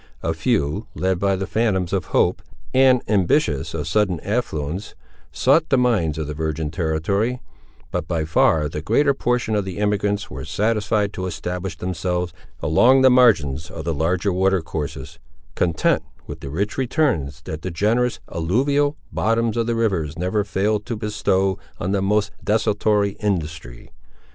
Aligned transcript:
A 0.23 0.33
few, 0.33 0.87
led 0.95 1.19
by 1.19 1.35
the 1.35 1.45
phantoms 1.45 1.93
of 1.93 2.05
hope, 2.05 2.41
and 2.73 3.03
ambitious 3.07 3.75
of 3.75 3.87
sudden 3.87 4.19
affluence, 4.21 4.95
sought 5.31 5.69
the 5.69 5.77
mines 5.77 6.17
of 6.17 6.25
the 6.25 6.33
virgin 6.33 6.71
territory; 6.71 7.39
but 7.91 8.07
by 8.07 8.25
far 8.25 8.67
the 8.67 8.81
greater 8.81 9.13
portion 9.13 9.53
of 9.53 9.63
the 9.63 9.77
emigrants 9.77 10.27
were 10.27 10.43
satisfied 10.43 11.13
to 11.13 11.27
establish 11.27 11.77
themselves 11.77 12.33
along 12.63 13.03
the 13.03 13.11
margins 13.11 13.69
of 13.69 13.85
the 13.85 13.93
larger 13.93 14.33
water 14.33 14.59
courses, 14.63 15.19
content 15.53 16.01
with 16.25 16.39
the 16.39 16.49
rich 16.49 16.79
returns 16.79 17.41
that 17.43 17.61
the 17.61 17.69
generous, 17.69 18.19
alluvial, 18.27 18.97
bottoms 19.11 19.55
of 19.55 19.67
the 19.67 19.75
rivers 19.75 20.17
never 20.17 20.43
fail 20.43 20.79
to 20.79 20.95
bestow 20.97 21.59
on 21.79 21.91
the 21.91 22.01
most 22.01 22.31
desultory 22.43 23.11
industry. 23.19 23.91